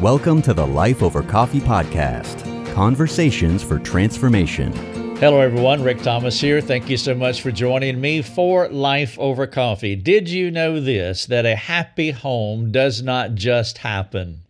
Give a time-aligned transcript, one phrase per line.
[0.00, 4.72] Welcome to the Life Over Coffee podcast conversations for transformation.
[5.18, 5.84] Hello, everyone.
[5.84, 6.62] Rick Thomas here.
[6.62, 9.96] Thank you so much for joining me for Life Over Coffee.
[9.96, 14.40] Did you know this that a happy home does not just happen?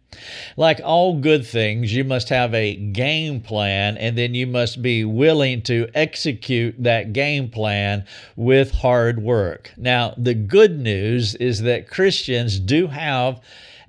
[0.56, 5.04] Like all good things, you must have a game plan and then you must be
[5.04, 8.04] willing to execute that game plan
[8.36, 9.72] with hard work.
[9.76, 13.40] Now, the good news is that Christians do have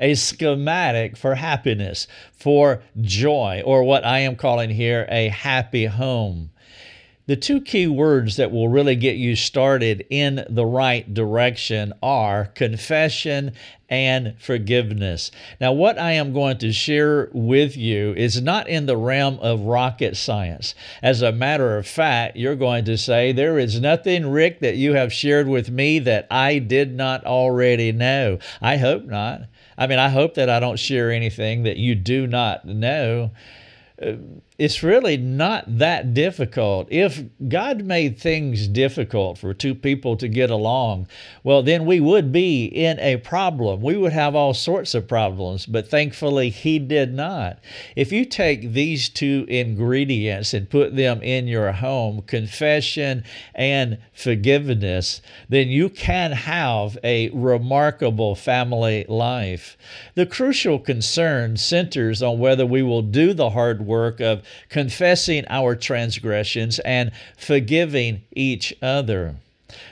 [0.02, 6.50] a schematic for happiness, for joy, or what I am calling here a happy home.
[7.32, 12.48] The two key words that will really get you started in the right direction are
[12.48, 13.54] confession
[13.88, 15.32] and forgiveness.
[15.62, 19.62] Now, what I am going to share with you is not in the realm of
[19.62, 20.76] rocket science.
[21.02, 24.96] As a matter of fact, you're going to say, There is nothing, Rick, that you
[24.96, 28.40] have shared with me that I did not already know.
[28.62, 29.44] I hope not.
[29.78, 33.32] I mean, I hope that I don't share anything that you do not know.
[34.02, 34.16] Uh,
[34.62, 36.88] It's really not that difficult.
[36.92, 41.08] If God made things difficult for two people to get along,
[41.44, 43.82] well, then we would be in a problem.
[43.82, 47.58] We would have all sorts of problems, but thankfully, He did not.
[47.96, 53.24] If you take these two ingredients and put them in your home, confession
[53.56, 59.76] and forgiveness, then you can have a remarkable family life.
[60.14, 65.76] The crucial concern centers on whether we will do the hard work of confessing our
[65.76, 69.36] transgressions and forgiving each other.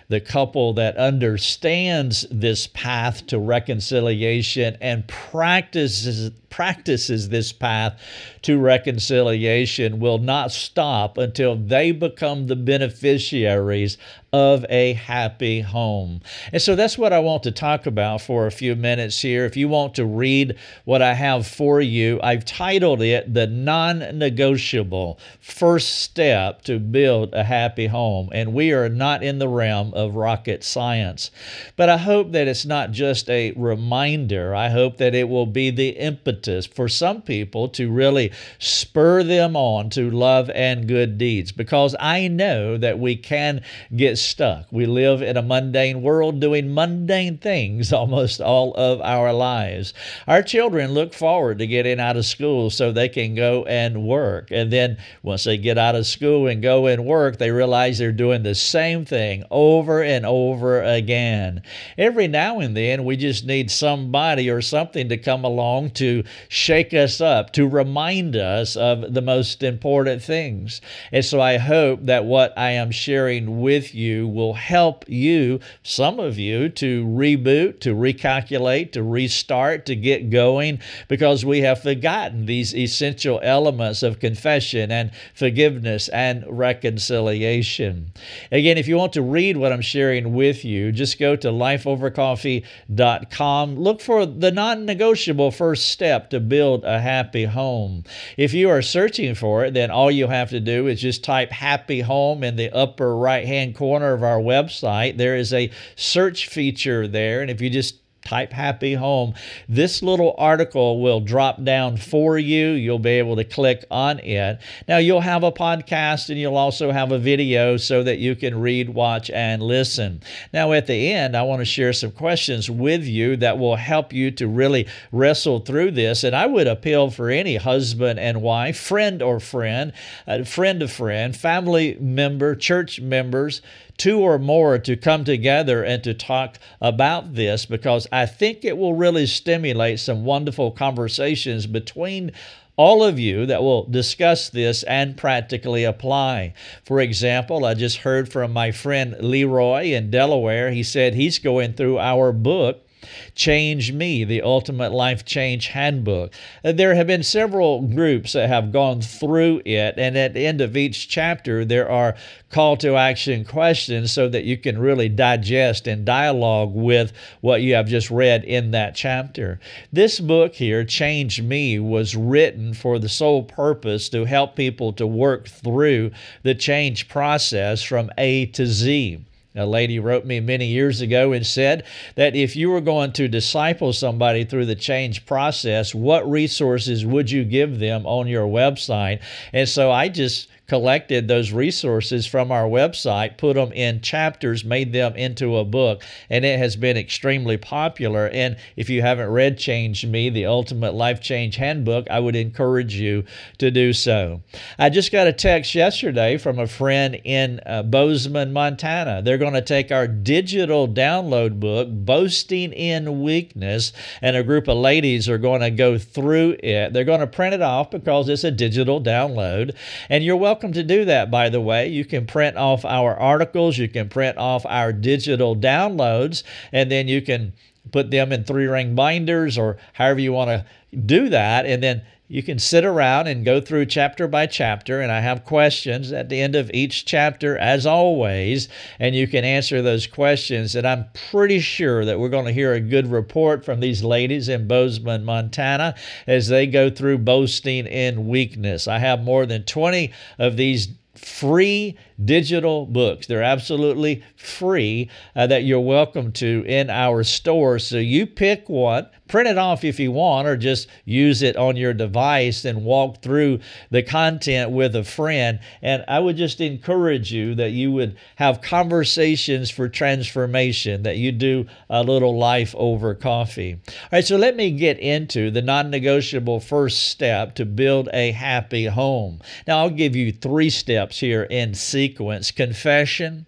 [0.10, 8.00] The couple that understands this path to reconciliation and practices practices this path
[8.42, 13.98] to reconciliation will not stop until they become the beneficiaries
[14.32, 16.22] of a happy home.
[16.54, 19.44] And so that's what I want to talk about for a few minutes here.
[19.46, 20.56] If you want to read
[20.86, 27.34] what I have for you, I've titled it The Non Negotiable First Step to Build
[27.34, 28.30] a Happy Home.
[28.32, 31.32] And we are not in the realm of rocket science.
[31.76, 35.72] But I hope that it's not just a reminder, I hope that it will be
[35.72, 41.52] the impetus for some people to really spur them on to love and good deeds
[41.52, 43.62] because I know that we can
[43.96, 44.68] get stuck.
[44.72, 49.94] We live in a mundane world doing mundane things almost all of our lives.
[50.28, 54.52] Our children look forward to getting out of school so they can go and work.
[54.52, 58.12] And then once they get out of school and go and work, they realize they're
[58.12, 61.62] doing the same thing over and over again.
[61.98, 66.94] Every now and then, we just need somebody or something to come along to shake
[66.94, 70.82] us up, to remind us of the most important things.
[71.12, 76.20] And so I hope that what I am sharing with you will help you, some
[76.20, 82.46] of you, to reboot, to recalculate, to restart, to get going, because we have forgotten
[82.46, 88.12] these essential elements of confession and forgiveness and reconciliation.
[88.52, 93.80] Again, if you want to read what I'm sharing with you, just go to lifeovercoffee.com.
[93.80, 98.04] Look for the non negotiable first step to build a happy home.
[98.36, 101.52] If you are searching for it, then all you have to do is just type
[101.52, 105.16] happy home in the upper right hand corner of our website.
[105.16, 107.42] There is a search feature there.
[107.42, 109.34] And if you just type happy home.
[109.68, 112.70] This little article will drop down for you.
[112.72, 114.60] You'll be able to click on it.
[114.88, 118.60] Now, you'll have a podcast and you'll also have a video so that you can
[118.60, 120.22] read, watch, and listen.
[120.54, 124.14] Now, at the end, I want to share some questions with you that will help
[124.14, 126.24] you to really wrestle through this.
[126.24, 129.94] And I would appeal for any husband and wife, friend or friend,
[130.28, 133.62] uh, friend of friend, family member, church members
[134.00, 138.78] two or more to come together and to talk about this because I think it
[138.78, 142.32] will really stimulate some wonderful conversations between
[142.78, 146.54] all of you that will discuss this and practically apply.
[146.86, 150.72] For example, I just heard from my friend Leroy in Delaware.
[150.72, 152.88] He said he's going through our book
[153.36, 156.34] Change Me, the Ultimate Life Change Handbook.
[156.64, 160.62] Uh, there have been several groups that have gone through it, and at the end
[160.62, 162.16] of each chapter, there are
[162.50, 167.76] call to action questions so that you can really digest and dialogue with what you
[167.76, 169.60] have just read in that chapter.
[169.94, 175.06] This book here, Change Me, was written for the sole purpose to help people to
[175.06, 176.12] work through
[176.44, 179.26] the change process from A to Z.
[179.56, 183.28] A lady wrote me many years ago and said that if you were going to
[183.28, 189.22] disciple somebody through the change process, what resources would you give them on your website?
[189.52, 194.94] And so I just collected those resources from our website, put them in chapters, made
[194.94, 198.30] them into a book, and it has been extremely popular.
[198.30, 202.94] And if you haven't read Change Me, the Ultimate Life Change Handbook, I would encourage
[202.94, 203.24] you
[203.58, 204.42] to do so.
[204.78, 209.22] I just got a text yesterday from a friend in uh, Bozeman, Montana.
[209.24, 213.92] They're going to take our digital download book, Boasting in Weakness,
[214.22, 216.94] and a group of ladies are going to go through it.
[216.94, 219.76] They're going to print it off because it's a digital download.
[220.10, 221.88] And you're welcome to do that, by the way.
[221.88, 227.08] You can print off our articles, you can print off our digital downloads, and then
[227.08, 227.54] you can
[227.92, 231.66] put them in three ring binders or however you want to do that.
[231.66, 235.44] And then you can sit around and go through chapter by chapter, and I have
[235.44, 240.76] questions at the end of each chapter, as always, and you can answer those questions.
[240.76, 244.48] And I'm pretty sure that we're going to hear a good report from these ladies
[244.48, 245.96] in Bozeman, Montana,
[246.28, 248.88] as they go through boasting in weakness.
[248.88, 253.28] I have more than 20 of these free digital books.
[253.28, 257.80] They're absolutely free uh, that you're welcome to in our store.
[257.80, 261.78] So you pick one, print it off if you want, or just use it on
[261.78, 265.60] your device and walk through the content with a friend.
[265.82, 271.32] And I would just encourage you that you would have conversations for transformation, that you
[271.32, 273.80] do a little life over coffee.
[273.88, 278.32] All right, so let me get into the non negotiable first step to build a
[278.32, 279.42] happy home.
[279.68, 283.46] Now, I'll give you three steps here in sequence sequence confession,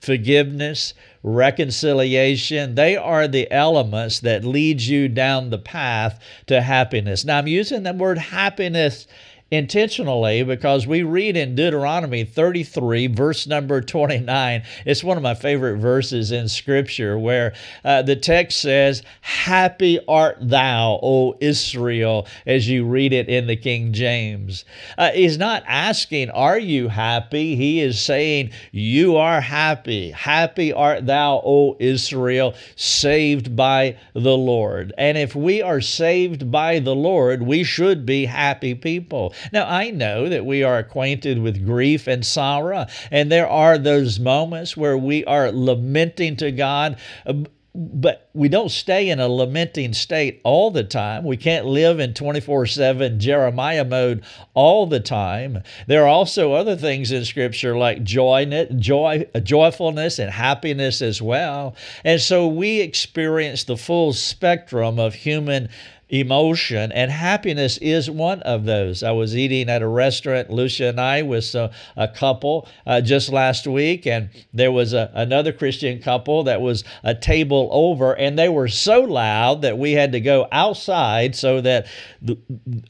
[0.00, 2.74] forgiveness, reconciliation.
[2.74, 7.24] They are the elements that lead you down the path to happiness.
[7.24, 9.06] Now, I'm using the word happiness
[9.50, 14.62] intentionally because we read in Deuteronomy 33, verse number 29.
[14.86, 17.52] It's one of my favorite verses in Scripture where
[17.84, 23.56] uh, the text says, Happy art thou, O Israel, as you read it in the
[23.56, 24.64] King James.
[24.96, 27.56] Uh, he's not asking, Are you happy?
[27.56, 30.12] He is saying, You are happy.
[30.12, 34.92] Happy art thou, O Israel, saved by the Lord.
[34.96, 39.34] And if we are saved by the Lord, we should be happy people.
[39.52, 44.18] Now, I know that we are acquainted with grief and sorrow, and there are those
[44.18, 46.96] moments where we are lamenting to God
[47.26, 47.34] uh,
[47.72, 51.24] but we don't stay in a lamenting state all the time.
[51.24, 55.62] We can't live in 24 7 Jeremiah mode all the time.
[55.86, 61.76] There are also other things in Scripture like joy, joy, joyfulness and happiness as well.
[62.04, 65.68] And so we experience the full spectrum of human
[66.10, 69.02] emotion, and happiness is one of those.
[69.02, 71.70] I was eating at a restaurant, Lucia and I, with a,
[72.14, 77.14] couple uh, just last week, and there was a, another Christian couple that was a
[77.14, 81.86] table over, and they were so loud that we had to go outside so that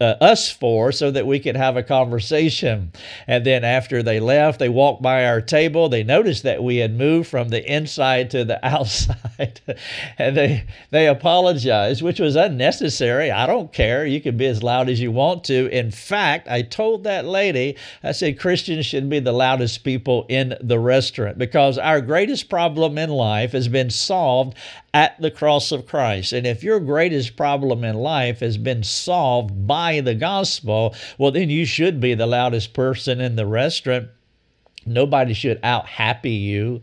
[0.01, 2.93] uh, us four, so that we could have a conversation.
[3.27, 5.89] And then after they left, they walked by our table.
[5.89, 9.61] They noticed that we had moved from the inside to the outside,
[10.17, 13.31] and they they apologized, which was unnecessary necessary.
[13.31, 14.07] I don't care.
[14.07, 15.69] You can be as loud as you want to.
[15.71, 20.57] In fact, I told that lady, I said, Christians should be the loudest people in
[20.61, 24.57] the restaurant because our greatest problem in life has been solved
[24.95, 26.33] at the cross of Christ.
[26.33, 31.51] And if your greatest problem in life has been solved by the gospel, well, then
[31.51, 34.09] you should be the loudest person in the restaurant.
[34.87, 36.83] Nobody should out happy you.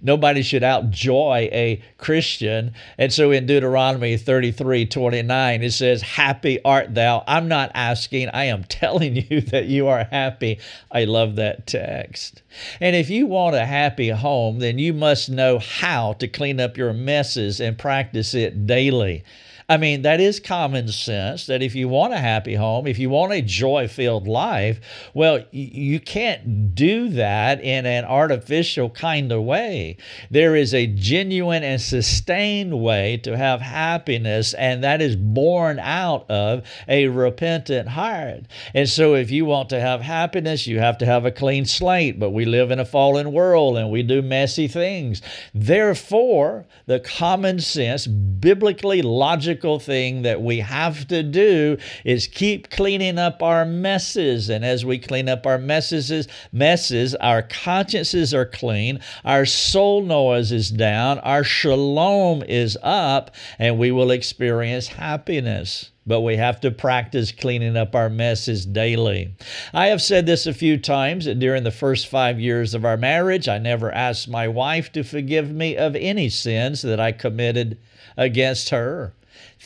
[0.00, 2.72] Nobody should outjoy a Christian.
[2.98, 7.24] And so in Deuteronomy 33 29, it says, Happy art thou.
[7.26, 10.58] I'm not asking, I am telling you that you are happy.
[10.90, 12.42] I love that text.
[12.80, 16.76] And if you want a happy home, then you must know how to clean up
[16.76, 19.24] your messes and practice it daily.
[19.68, 23.10] I mean, that is common sense that if you want a happy home, if you
[23.10, 24.78] want a joy filled life,
[25.12, 29.96] well, you can't do that in an artificial kind of way.
[30.30, 36.30] There is a genuine and sustained way to have happiness, and that is born out
[36.30, 38.42] of a repentant heart.
[38.72, 42.20] And so, if you want to have happiness, you have to have a clean slate,
[42.20, 45.22] but we live in a fallen world and we do messy things.
[45.52, 53.18] Therefore, the common sense, biblically logical, thing that we have to do is keep cleaning
[53.18, 54.48] up our messes.
[54.48, 60.52] And as we clean up our messes, messes, our consciences are clean, our soul noise
[60.52, 66.70] is down, our shalom is up, and we will experience happiness but we have to
[66.70, 69.34] practice cleaning up our messes daily.
[69.74, 72.96] I have said this a few times that during the first five years of our
[72.96, 77.78] marriage, I never asked my wife to forgive me of any sins that I committed
[78.16, 79.14] against her.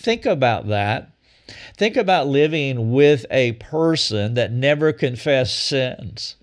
[0.01, 1.11] Think about that.
[1.77, 6.37] Think about living with a person that never confessed sins.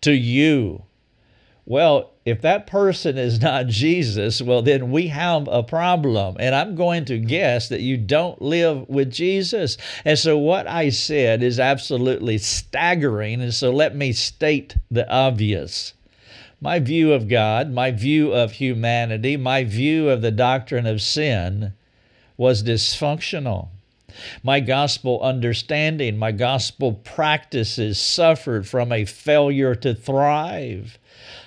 [0.00, 0.82] to you.
[1.64, 6.36] Well, if that person is not Jesus, well, then we have a problem.
[6.40, 9.76] And I'm going to guess that you don't live with Jesus.
[10.04, 13.40] And so what I said is absolutely staggering.
[13.40, 15.94] And so let me state the obvious.
[16.60, 21.72] My view of God, my view of humanity, my view of the doctrine of sin
[22.36, 23.68] was dysfunctional.
[24.42, 30.98] My gospel understanding, my gospel practices suffered from a failure to thrive.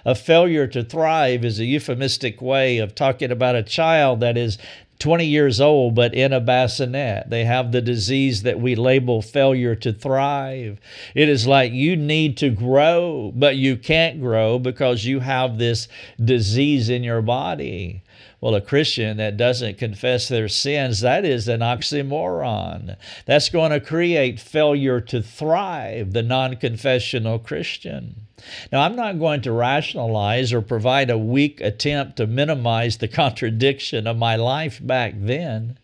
[0.05, 4.58] A failure to thrive is a euphemistic way of talking about a child that is
[5.00, 7.29] 20 years old but in a bassinet.
[7.29, 10.79] They have the disease that we label failure to thrive.
[11.15, 15.88] It is like you need to grow, but you can't grow because you have this
[16.24, 18.03] disease in your body.
[18.41, 22.96] Well, a Christian that doesn't confess their sins, that is an oxymoron.
[23.25, 28.27] That's going to create failure to thrive, the non confessional Christian.
[28.72, 34.08] Now, I'm not going to rationalize or provide a weak attempt to minimize the contradiction
[34.08, 35.77] of my life back then.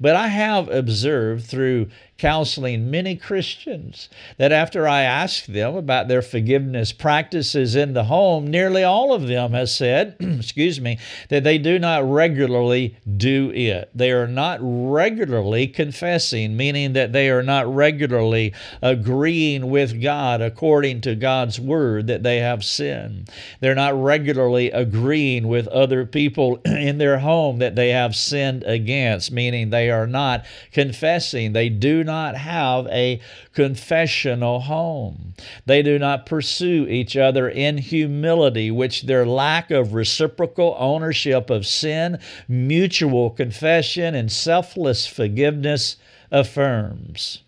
[0.00, 1.88] But I have observed through
[2.18, 4.08] counseling many Christians
[4.38, 9.26] that after I asked them about their forgiveness practices in the home, nearly all of
[9.26, 13.90] them has said, excuse me, that they do not regularly do it.
[13.94, 21.02] They are not regularly confessing, meaning that they are not regularly agreeing with God according
[21.02, 23.30] to God's word that they have sinned.
[23.60, 29.30] They're not regularly agreeing with other people in their home that they have sinned against,
[29.30, 31.52] meaning they are not confessing.
[31.52, 33.20] They do not have a
[33.52, 35.34] confessional home.
[35.66, 41.66] They do not pursue each other in humility, which their lack of reciprocal ownership of
[41.66, 45.96] sin, mutual confession, and selfless forgiveness
[46.30, 47.42] affirms.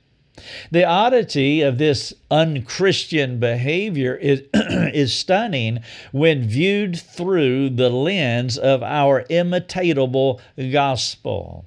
[0.71, 5.81] The oddity of this unchristian behavior is, is stunning
[6.13, 11.65] when viewed through the lens of our imitatable gospel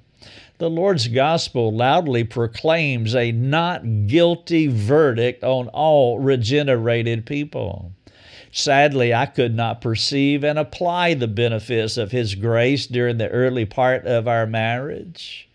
[0.58, 7.92] the Lord's gospel loudly proclaims a not guilty verdict on all regenerated people.
[8.52, 13.64] Sadly, I could not perceive and apply the benefits of His grace during the early
[13.64, 15.48] part of our marriage.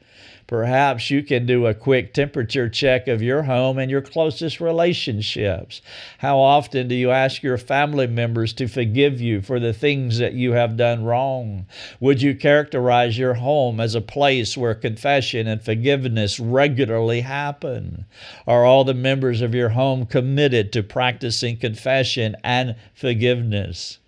[0.47, 5.81] Perhaps you can do a quick temperature check of your home and your closest relationships.
[6.19, 10.35] How often do you ask your family members to forgive you for the things that
[10.35, 11.65] you have done wrong?
[11.99, 18.05] Would you characterize your home as a place where confession and forgiveness regularly happen?
[18.47, 23.99] Are all the members of your home committed to practicing confession and forgiveness?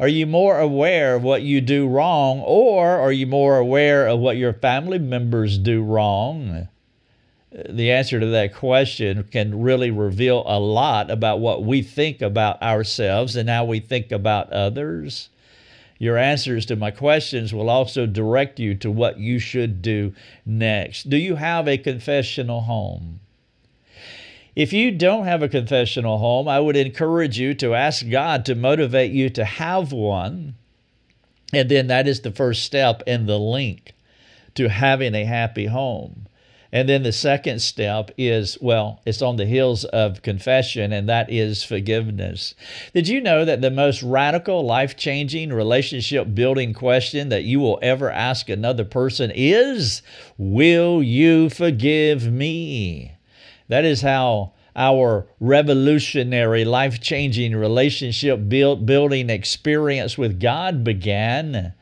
[0.00, 4.18] Are you more aware of what you do wrong, or are you more aware of
[4.18, 6.68] what your family members do wrong?
[7.68, 12.60] The answer to that question can really reveal a lot about what we think about
[12.60, 15.28] ourselves and how we think about others.
[15.98, 20.12] Your answers to my questions will also direct you to what you should do
[20.44, 21.08] next.
[21.08, 23.20] Do you have a confessional home?
[24.56, 28.54] If you don't have a confessional home, I would encourage you to ask God to
[28.54, 30.54] motivate you to have one.
[31.52, 33.92] And then that is the first step in the link
[34.54, 36.26] to having a happy home.
[36.72, 41.30] And then the second step is, well, it's on the heels of confession, and that
[41.30, 42.56] is forgiveness.
[42.92, 47.78] Did you know that the most radical, life changing, relationship building question that you will
[47.80, 50.02] ever ask another person is,
[50.36, 53.12] Will you forgive me?
[53.68, 61.72] That is how our revolutionary, life changing relationship build, building experience with God began.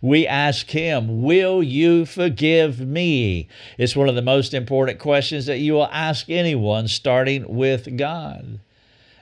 [0.00, 3.48] We ask Him, Will you forgive me?
[3.78, 8.58] It's one of the most important questions that you will ask anyone, starting with God.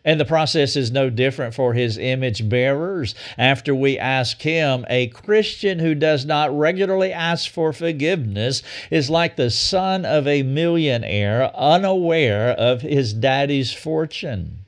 [0.02, 3.14] And the process is no different for his image bearers.
[3.36, 9.36] After we ask him, a Christian who does not regularly ask for forgiveness is like
[9.36, 14.60] the son of a millionaire unaware of his daddy's fortune.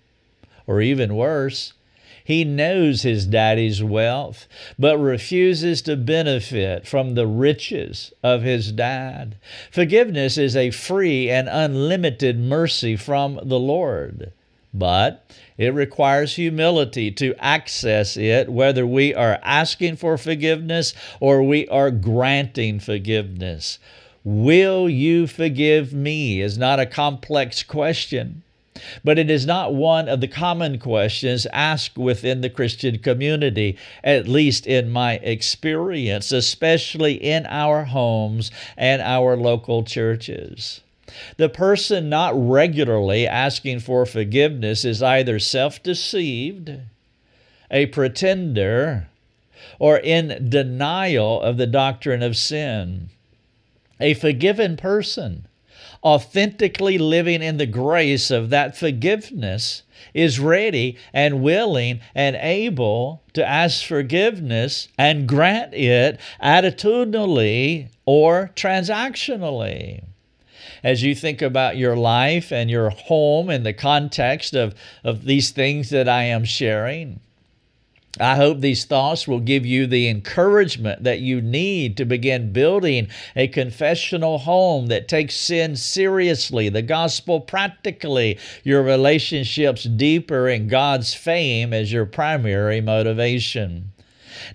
[0.66, 1.72] Or even worse,
[2.24, 4.46] he knows his daddy's wealth,
[4.78, 9.36] but refuses to benefit from the riches of his dad.
[9.70, 14.30] Forgiveness is a free and unlimited mercy from the Lord
[14.74, 15.24] but
[15.58, 21.90] it requires humility to access it, whether we are asking for forgiveness or we are
[21.90, 23.78] granting forgiveness.
[24.24, 26.40] Will you forgive me?
[26.40, 28.42] is not a complex question,
[29.04, 34.28] but it is not one of the common questions asked within the Christian community, at
[34.28, 40.80] least in my experience, especially in our homes and our local churches.
[41.36, 46.72] The person not regularly asking for forgiveness is either self deceived,
[47.70, 49.08] a pretender,
[49.78, 53.08] or in denial of the doctrine of sin.
[54.00, 55.46] A forgiven person,
[56.04, 59.82] authentically living in the grace of that forgiveness,
[60.14, 70.02] is ready and willing and able to ask forgiveness and grant it attitudinally or transactionally
[70.82, 75.50] as you think about your life and your home in the context of, of these
[75.50, 77.20] things that I am sharing.
[78.20, 83.08] I hope these thoughts will give you the encouragement that you need to begin building
[83.34, 91.14] a confessional home that takes sin seriously, the gospel practically, your relationships deeper, and God's
[91.14, 93.91] fame as your primary motivation.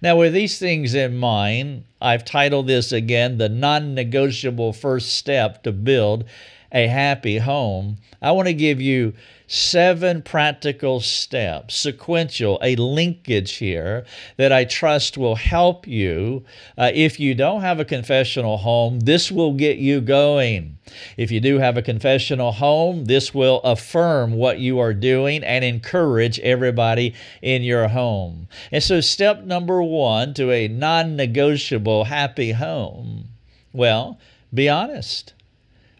[0.01, 5.63] Now, with these things in mind, I've titled this again the non negotiable first step
[5.63, 6.25] to build
[6.71, 7.97] a happy home.
[8.21, 9.13] I want to give you
[9.47, 14.05] seven practical steps, sequential, a linkage here
[14.37, 16.43] that I trust will help you.
[16.77, 20.77] Uh, if you don't have a confessional home, this will get you going.
[21.17, 25.65] If you do have a confessional home, this will affirm what you are doing and
[25.65, 28.47] encourage everybody in your home.
[28.71, 33.29] And so, step number one to a non negotiable happy home
[33.77, 34.17] well,
[34.51, 35.33] be honest.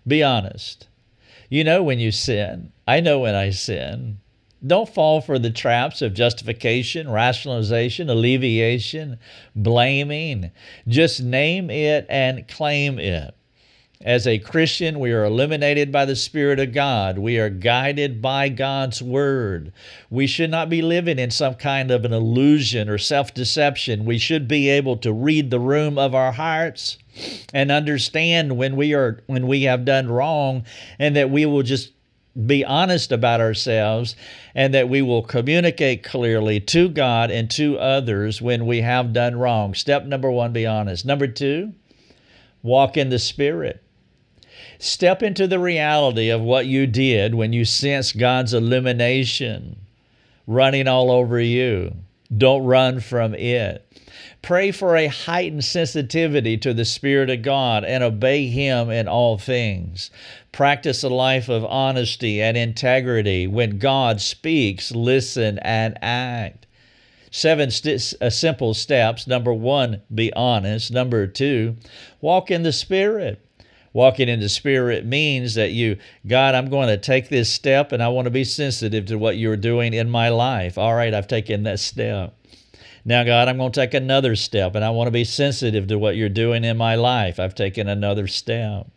[0.08, 0.88] Be honest.
[1.50, 2.74] You know when you sin.
[2.86, 4.20] I know when I sin.
[4.66, 9.20] Don't fall for the traps of justification, rationalization, alleviation,
[9.56, 10.52] blaming.
[10.88, 13.34] Just name it and claim it.
[14.02, 17.18] As a Christian, we are illuminated by the Spirit of God.
[17.18, 19.72] We are guided by God's Word.
[20.10, 24.06] We should not be living in some kind of an illusion or self deception.
[24.06, 26.98] We should be able to read the room of our hearts
[27.54, 30.64] and understand when we are when we have done wrong
[31.00, 31.92] and that we will just
[32.46, 34.16] be honest about ourselves
[34.54, 39.38] and that we will communicate clearly to God and to others when we have done
[39.38, 39.74] wrong.
[39.74, 41.06] Step number 1 be honest.
[41.06, 41.74] Number 2,
[42.62, 43.82] walk in the spirit.
[44.80, 49.78] Step into the reality of what you did when you sense God's illumination
[50.46, 51.96] running all over you.
[52.36, 53.84] Don't run from it.
[54.42, 59.38] Pray for a heightened sensitivity to the Spirit of God and obey Him in all
[59.38, 60.10] things.
[60.52, 63.48] Practice a life of honesty and integrity.
[63.48, 66.66] When God speaks, listen and act.
[67.32, 69.28] Seven st- uh, simple steps.
[69.28, 70.92] Number one, be honest.
[70.92, 71.76] Number two,
[72.22, 73.42] walk in the Spirit.
[73.98, 75.98] Walking in the Spirit means that you,
[76.28, 79.38] God, I'm going to take this step and I want to be sensitive to what
[79.38, 80.78] you're doing in my life.
[80.78, 82.37] All right, I've taken that step.
[83.08, 85.98] Now, God, I'm going to take another step and I want to be sensitive to
[85.98, 87.40] what you're doing in my life.
[87.40, 88.88] I've taken another step.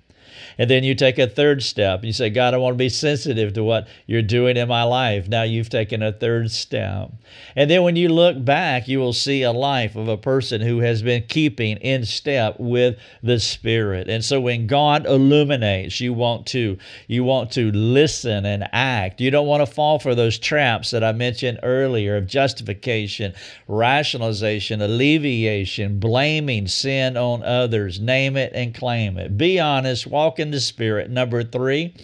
[0.58, 2.04] And then you take a third step.
[2.04, 5.28] You say, God, I want to be sensitive to what you're doing in my life.
[5.28, 7.12] Now you've taken a third step.
[7.56, 10.80] And then when you look back, you will see a life of a person who
[10.80, 14.08] has been keeping in step with the Spirit.
[14.08, 19.20] And so when God illuminates, you want to you want to listen and act.
[19.20, 23.34] You don't want to fall for those traps that I mentioned earlier of justification,
[23.68, 28.00] rationalization, alleviation, blaming sin on others.
[28.00, 29.36] Name it and claim it.
[29.36, 31.10] Be honest, walk in the Spirit.
[31.10, 31.94] Number three,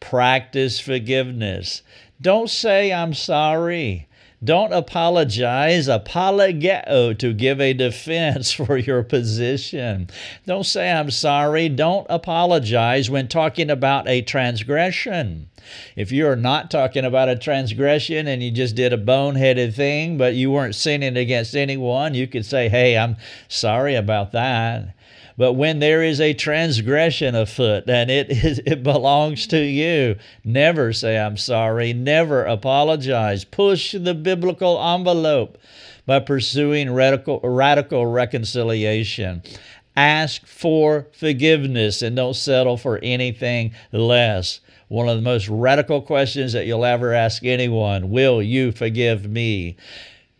[0.00, 1.82] practice forgiveness.
[2.20, 4.08] Don't say, I'm sorry.
[4.44, 5.86] Don't apologize.
[5.86, 10.08] Apologeo to give a defense for your position.
[10.46, 11.68] Don't say, I'm sorry.
[11.68, 15.48] Don't apologize when talking about a transgression.
[15.94, 20.34] If you're not talking about a transgression and you just did a boneheaded thing, but
[20.34, 24.94] you weren't sinning against anyone, you could say, Hey, I'm sorry about that.
[25.42, 28.28] But when there is a transgression afoot and it,
[28.64, 33.42] it belongs to you, never say, I'm sorry, never apologize.
[33.44, 35.58] Push the biblical envelope
[36.06, 39.42] by pursuing radical, radical reconciliation.
[39.96, 44.60] Ask for forgiveness and don't settle for anything less.
[44.86, 49.74] One of the most radical questions that you'll ever ask anyone Will you forgive me?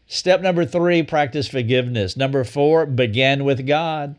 [0.07, 2.17] Step number three, practice forgiveness.
[2.17, 4.15] Number four, begin with God.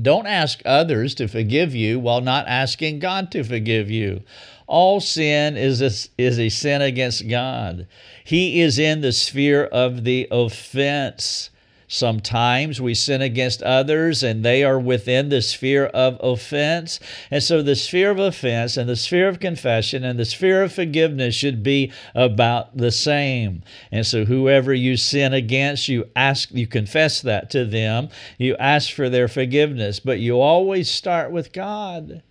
[0.00, 4.22] Don't ask others to forgive you while not asking God to forgive you.
[4.66, 7.86] All sin is a, is a sin against God.
[8.24, 11.50] He is in the sphere of the offense.
[11.94, 16.98] Sometimes we sin against others and they are within the sphere of offense.
[17.30, 20.72] And so the sphere of offense and the sphere of confession and the sphere of
[20.72, 23.62] forgiveness should be about the same.
[23.90, 28.90] And so whoever you sin against, you ask, you confess that to them, you ask
[28.90, 32.22] for their forgiveness, but you always start with God.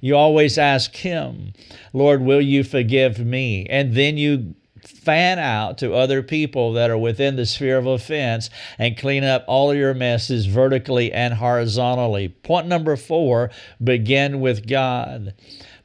[0.00, 1.52] you always ask Him,
[1.92, 3.64] Lord, will you forgive me?
[3.70, 8.50] And then you fan out to other people that are within the sphere of offense
[8.78, 12.28] and clean up all your messes vertically and horizontally.
[12.28, 13.50] Point number four
[13.82, 15.34] begin with God.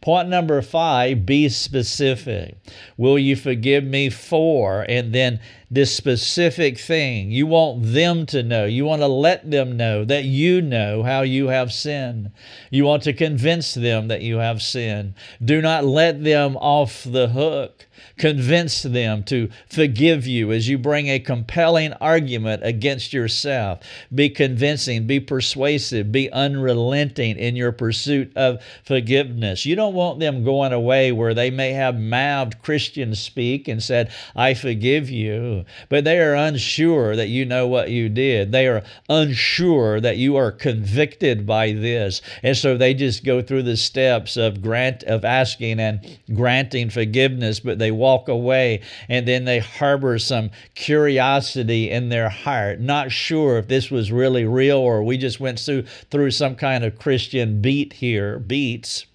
[0.02, 2.58] Point number five, be specific.
[2.98, 4.86] Will you forgive me for?
[4.90, 5.40] And then
[5.74, 7.32] this specific thing.
[7.32, 8.66] You want them to know.
[8.66, 12.32] You want to let them know that you know how you have sinned.
[12.70, 15.16] You want to convince them that you have sinned.
[15.44, 17.88] Do not let them off the hook.
[18.18, 23.80] Convince them to forgive you as you bring a compelling argument against yourself.
[24.14, 29.66] Be convincing, be persuasive, be unrelenting in your pursuit of forgiveness.
[29.66, 34.12] You don't want them going away where they may have mouthed Christian speak and said,
[34.36, 38.52] I forgive you, but they are unsure that you know what you did.
[38.52, 42.22] They are unsure that you are convicted by this.
[42.42, 47.60] And so they just go through the steps of grant of asking and granting forgiveness,
[47.60, 53.58] but they walk away and then they harbor some curiosity in their heart, not sure
[53.58, 57.62] if this was really real or we just went through, through some kind of Christian
[57.62, 59.06] beat here, beats.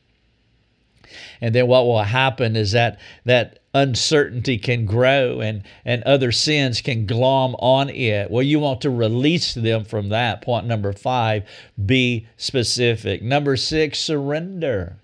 [1.40, 6.80] And then what will happen is that that uncertainty can grow and, and other sins
[6.80, 8.30] can glom on it.
[8.30, 10.42] Well, you want to release them from that.
[10.42, 11.44] Point number five,
[11.84, 13.22] be specific.
[13.22, 14.96] Number six, surrender.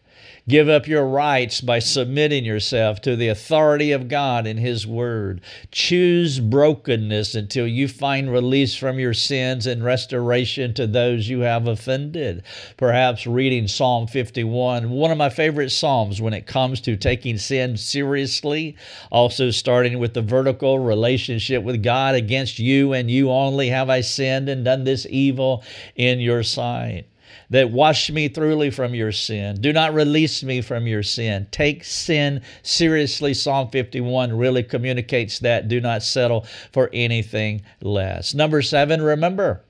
[0.47, 5.41] Give up your rights by submitting yourself to the authority of God and His Word.
[5.71, 11.67] Choose brokenness until you find release from your sins and restoration to those you have
[11.67, 12.43] offended.
[12.77, 17.79] Perhaps reading Psalm 51, one of my favorite Psalms when it comes to taking sin
[17.79, 18.77] seriously.
[19.11, 24.03] Also, starting with the vertical relationship with God against you and you only have I
[24.03, 25.65] sinned and done this evil
[25.97, 27.07] in your sight
[27.55, 29.61] that wash me thoroughly from your sin.
[29.61, 31.47] Do not release me from your sin.
[31.53, 33.33] Take sin seriously.
[33.33, 35.69] Psalm 51 really communicates that.
[35.69, 38.35] Do not settle for anything less.
[38.35, 39.63] Number seven, remember.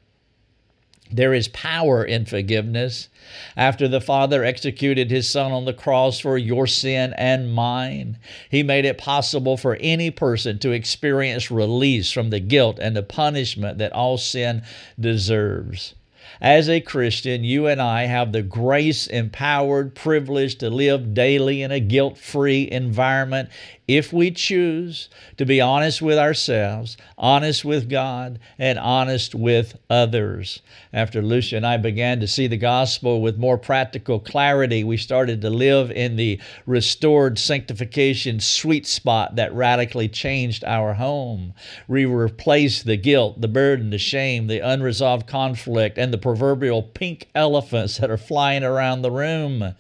[1.13, 3.11] There is power in forgiveness.
[3.55, 8.17] After the Father executed His Son on the cross for your sin and mine,
[8.51, 13.03] He made it possible for any person to experience release from the guilt and the
[13.03, 14.63] punishment that all sin
[14.99, 15.95] deserves.
[16.41, 21.71] As a Christian, you and I have the grace empowered privilege to live daily in
[21.71, 23.49] a guilt free environment
[23.87, 30.63] if we choose to be honest with ourselves, honest with God, and honest with others.
[30.93, 35.43] After Lucia and I began to see the gospel with more practical clarity, we started
[35.43, 41.53] to live in the restored sanctification sweet spot that radically changed our home.
[41.87, 47.29] We replaced the guilt, the burden, the shame, the unresolved conflict, and the proverbial pink
[47.35, 49.75] elephants that are flying around the room.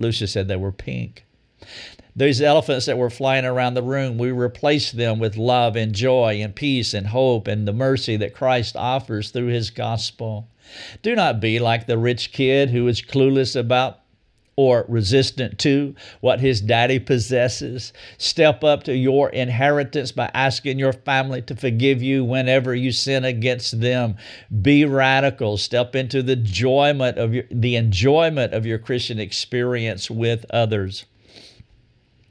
[0.00, 1.24] Lucia said they were pink.
[2.18, 6.40] Those elephants that were flying around the room, we replace them with love and joy
[6.42, 10.48] and peace and hope and the mercy that Christ offers through his gospel.
[11.00, 14.00] Do not be like the rich kid who is clueless about
[14.56, 17.92] or resistant to what his daddy possesses.
[18.16, 23.24] Step up to your inheritance by asking your family to forgive you whenever you sin
[23.24, 24.16] against them.
[24.60, 25.56] Be radical.
[25.56, 31.04] Step into the enjoyment of your, the enjoyment of your Christian experience with others.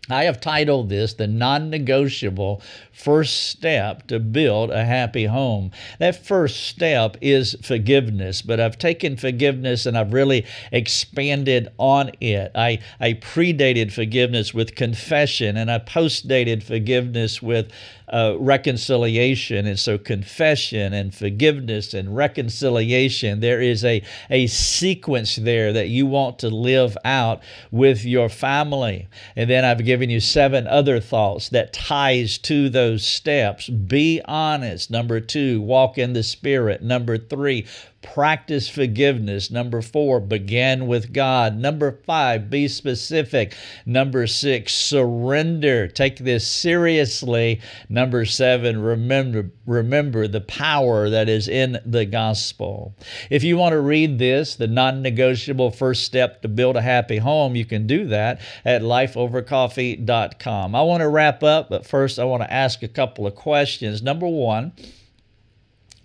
[0.10, 5.72] I have titled this the non negotiable first step to build a happy home.
[6.00, 12.52] That first step is forgiveness, but I've taken forgiveness and I've really expanded on it.
[12.56, 17.72] I, I predated forgiveness with confession and I postdated forgiveness with
[18.10, 19.66] uh, reconciliation.
[19.66, 26.06] And so, confession and forgiveness and reconciliation, there is a, a sequence there that you
[26.06, 27.42] want to live out
[27.72, 29.08] with your family.
[29.36, 33.70] And then I've given you seven other thoughts that ties to those steps.
[33.70, 34.90] Be honest.
[34.90, 36.82] Number two, walk in the Spirit.
[36.82, 37.66] Number three,
[38.02, 39.50] practice forgiveness.
[39.52, 41.58] Number four, begin with God.
[41.58, 43.56] Number five, be specific.
[43.86, 45.88] Number six, surrender.
[45.88, 47.62] Take this seriously.
[47.90, 52.96] Number seven, remember, remember the power that is in the gospel.
[53.30, 57.18] If you want to read this, the non negotiable first step to build a happy
[57.18, 60.76] home, you can do that at lifeovercoffee.com.
[60.76, 64.02] I want to wrap up, but first I want to ask a couple of questions.
[64.02, 64.72] Number one,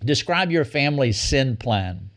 [0.05, 2.09] Describe your family's sin plan.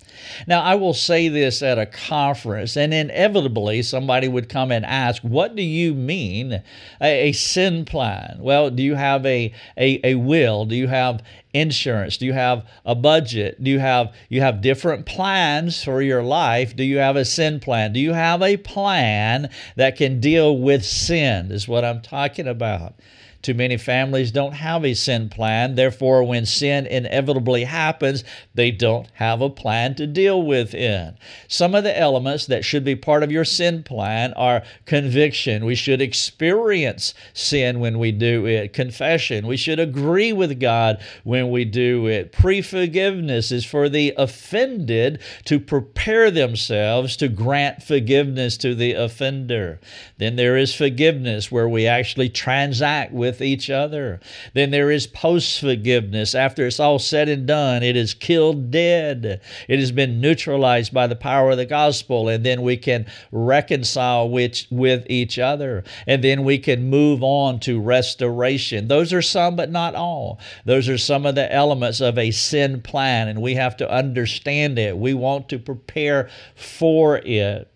[0.46, 5.22] Now, I will say this at a conference, and inevitably somebody would come and ask,
[5.22, 6.62] What do you mean
[7.00, 8.38] a, a sin plan?
[8.40, 10.64] Well, do you have a, a, a will?
[10.64, 11.22] Do you have
[11.52, 12.16] insurance?
[12.16, 13.62] Do you have a budget?
[13.62, 16.74] Do you have you have different plans for your life?
[16.74, 17.92] Do you have a sin plan?
[17.92, 21.50] Do you have a plan that can deal with sin?
[21.50, 22.94] Is what I'm talking about.
[23.42, 25.74] Too many families don't have a sin plan.
[25.74, 31.14] Therefore, when sin inevitably happens, they don't have a plan to deal with it.
[31.48, 35.64] Some of the elements that should be part of your sin plan are conviction.
[35.64, 39.46] We should experience sin when we do it, confession.
[39.46, 42.32] We should agree with God when we do it.
[42.32, 49.80] Pre forgiveness is for the offended to prepare themselves to grant forgiveness to the offender.
[50.18, 54.20] Then there is forgiveness where we actually transact with with each other.
[54.54, 56.34] Then there is post forgiveness.
[56.34, 59.40] After it's all said and done, it is killed dead.
[59.68, 64.28] It has been neutralized by the power of the gospel, and then we can reconcile
[64.28, 65.82] with, with each other.
[66.06, 68.88] And then we can move on to restoration.
[68.88, 70.38] Those are some, but not all.
[70.64, 74.78] Those are some of the elements of a sin plan, and we have to understand
[74.78, 74.96] it.
[74.96, 77.68] We want to prepare for it.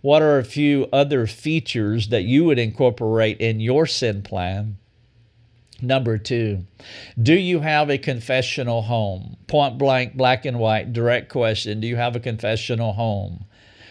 [0.00, 4.76] What are a few other features that you would incorporate in your sin plan?
[5.82, 6.66] Number two,
[7.20, 9.36] do you have a confessional home?
[9.48, 11.80] Point blank, black and white, direct question.
[11.80, 13.44] Do you have a confessional home?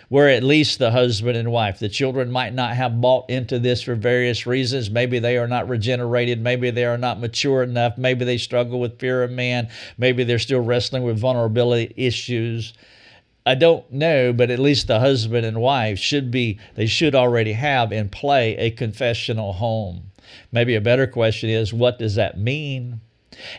[0.09, 3.81] Where at least the husband and wife, the children might not have bought into this
[3.81, 4.89] for various reasons.
[4.89, 6.39] Maybe they are not regenerated.
[6.39, 7.97] Maybe they are not mature enough.
[7.97, 9.69] Maybe they struggle with fear of man.
[9.97, 12.73] Maybe they're still wrestling with vulnerability issues.
[13.45, 17.53] I don't know, but at least the husband and wife should be, they should already
[17.53, 20.11] have in play a confessional home.
[20.51, 23.01] Maybe a better question is what does that mean?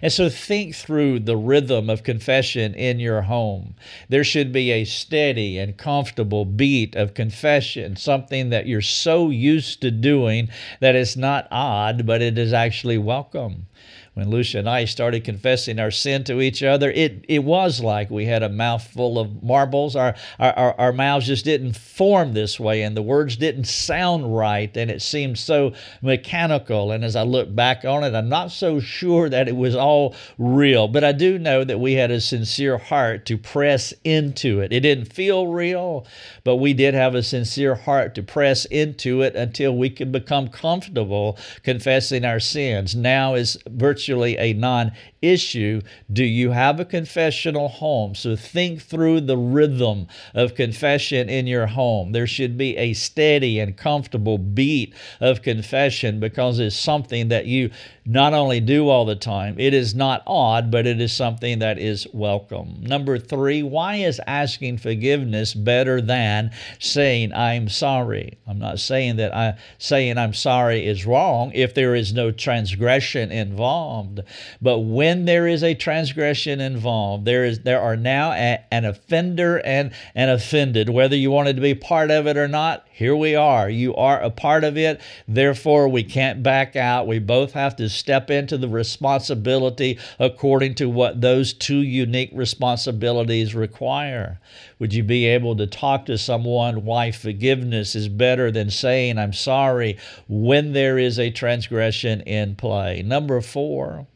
[0.01, 3.75] And so think through the rhythm of confession in your home.
[4.09, 9.81] There should be a steady and comfortable beat of confession, something that you're so used
[9.83, 10.49] to doing
[10.81, 13.67] that it's not odd, but it is actually welcome
[14.15, 18.11] when Lucia and I started confessing our sin to each other, it, it was like
[18.11, 19.97] we had a mouthful of marbles.
[19.97, 24.37] Our, our, our, our mouths just didn't form this way, and the words didn't sound
[24.37, 26.93] right, and it seemed so mechanical.
[26.93, 30.15] And as I look back on it, I'm not so sure that it was all
[30.39, 34.73] real, but I do know that we had a sincere heart to press into it.
[34.73, 36.07] It didn't feel real,
[36.45, 40.47] but we did have a sincere heart to press into it until we could become
[40.49, 42.95] comfortable confessing our sins.
[42.95, 44.93] Now is virtually virtually a non
[45.33, 45.81] issue.
[46.13, 48.15] Do you have a confessional home?
[48.15, 52.13] So think through the rhythm of confession in your home.
[52.13, 57.71] There should be a steady and comfortable beat of confession because it's something that you
[58.07, 61.79] not only do all the time, it is not odd, but it is something that
[61.79, 62.83] is welcome.
[62.83, 68.37] Number three, why is asking forgiveness better than saying I'm sorry?
[68.47, 73.33] I'm not saying that I saying I'm sorry is wrong if there is no transgression
[73.33, 74.21] involved.
[74.61, 79.61] But when there is a transgression involved, there is there are now a, an offender
[79.65, 83.35] and an offended, whether you wanted to be part of it or not here we
[83.35, 83.69] are.
[83.69, 85.01] You are a part of it.
[85.27, 87.09] Therefore, we can't back out.
[87.09, 93.53] We both have to step into the responsibility according to what those two unique responsibilities
[93.53, 94.39] require.
[94.79, 99.33] Would you be able to talk to someone why forgiveness is better than saying, I'm
[99.33, 99.99] sorry,
[100.29, 103.03] when there is a transgression in play?
[103.03, 104.07] Number four,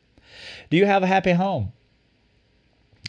[0.70, 1.72] do you have a happy home?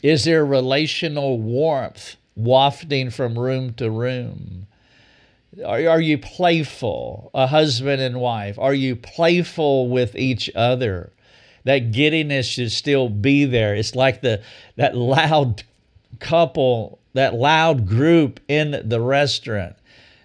[0.02, 4.68] Is there relational warmth wafting from room to room?
[5.66, 8.58] Are, are you playful, a husband and wife?
[8.58, 11.12] Are you playful with each other?
[11.66, 13.76] That giddiness should still be there.
[13.76, 14.42] It's like the
[14.78, 15.64] that loud
[16.20, 19.76] couple, that loud group in the restaurant.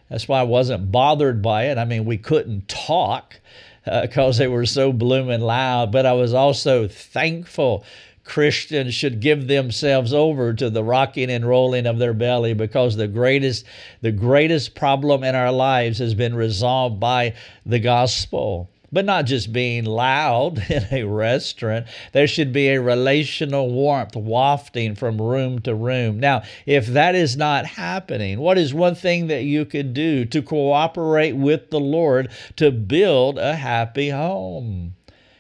[0.09, 1.79] That's why I wasn't bothered by it.
[1.79, 3.41] I mean, we couldn't talk
[3.85, 7.85] because uh, they were so blooming loud, but I was also thankful
[8.25, 13.07] Christians should give themselves over to the rocking and rolling of their belly because the
[13.07, 13.67] greatest
[14.01, 17.35] the greatest problem in our lives has been resolved by
[17.67, 21.87] the gospel but not just being loud in a restaurant.
[22.13, 26.21] There should be a relational warmth wafting from room to room.
[26.21, 30.41] Now, if that is not happening, what is one thing that you could do to
[30.41, 34.95] cooperate with the Lord to build a happy home?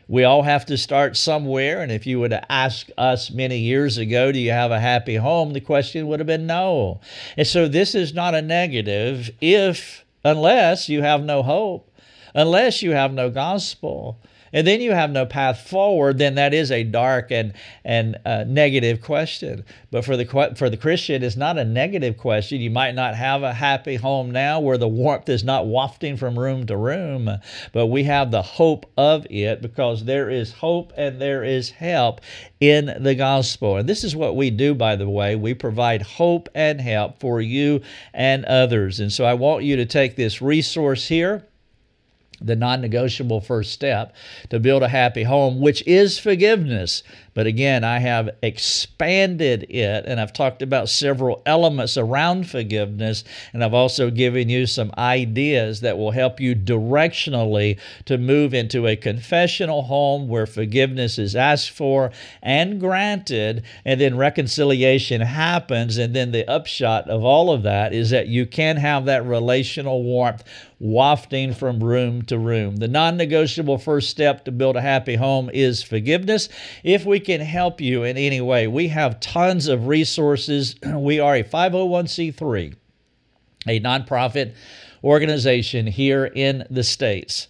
[0.06, 1.80] We all have to start somewhere.
[1.80, 5.16] And if you would have asked us many years ago, do you have a happy
[5.16, 5.52] home?
[5.52, 7.00] The question would have been no.
[7.36, 11.90] And so this is not a negative if, unless you have no hope,
[12.34, 14.18] unless you have no gospel.
[14.54, 17.52] and then you have no path forward, then that is a dark and
[17.84, 19.64] and uh, negative question.
[19.90, 22.60] But for the for the Christian, it's not a negative question.
[22.60, 26.38] You might not have a happy home now where the warmth is not wafting from
[26.38, 27.28] room to room,
[27.72, 32.20] but we have the hope of it because there is hope and there is help
[32.60, 33.76] in the gospel.
[33.76, 35.34] And this is what we do, by the way.
[35.34, 37.80] We provide hope and help for you
[38.12, 39.00] and others.
[39.00, 41.44] And so I want you to take this resource here
[42.40, 44.14] the non negotiable first step
[44.50, 47.02] to build a happy home, which is forgiveness.
[47.34, 53.24] But again, I have expanded it and I've talked about several elements around forgiveness.
[53.52, 58.86] And I've also given you some ideas that will help you directionally to move into
[58.86, 65.98] a confessional home where forgiveness is asked for and granted, and then reconciliation happens.
[65.98, 70.04] And then the upshot of all of that is that you can have that relational
[70.04, 70.44] warmth
[70.84, 72.76] wafting from room to room.
[72.76, 76.50] The non negotiable first step to build a happy home is forgiveness.
[76.82, 80.76] If we can help you in any way, we have tons of resources.
[80.94, 82.74] We are a 501c3,
[83.66, 84.54] a nonprofit
[85.02, 87.48] organization here in the States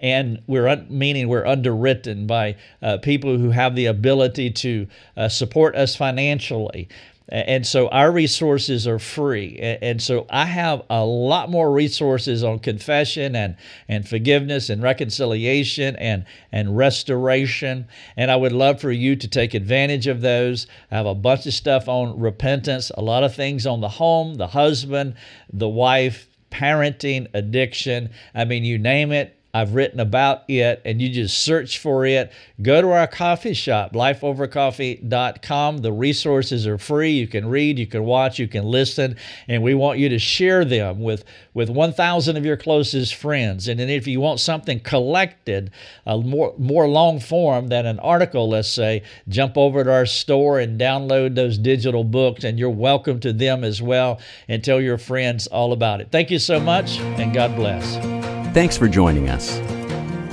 [0.00, 5.28] and we're un- meaning we're underwritten by uh, people who have the ability to uh,
[5.28, 6.88] support us financially.
[7.30, 9.56] And so our resources are free.
[9.58, 13.56] And so I have a lot more resources on confession and,
[13.88, 17.86] and forgiveness and reconciliation and, and restoration.
[18.16, 20.66] And I would love for you to take advantage of those.
[20.90, 24.34] I have a bunch of stuff on repentance, a lot of things on the home,
[24.34, 25.14] the husband,
[25.52, 28.10] the wife, parenting, addiction.
[28.34, 32.32] I mean, you name it, I've written about it, and you just search for it.
[32.62, 35.78] Go to our coffee shop, lifeovercoffee.com.
[35.78, 37.12] The resources are free.
[37.12, 39.16] You can read, you can watch, you can listen,
[39.48, 43.66] and we want you to share them with, with 1,000 of your closest friends.
[43.66, 45.72] And then if you want something collected,
[46.06, 50.60] a more, more long form than an article, let's say, jump over to our store
[50.60, 54.98] and download those digital books, and you're welcome to them as well, and tell your
[54.98, 56.08] friends all about it.
[56.12, 58.19] Thank you so much, and God bless.
[58.52, 59.60] Thanks for joining us.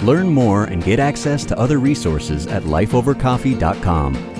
[0.02, 4.37] Learn more and get access to other resources at lifeovercoffee.com.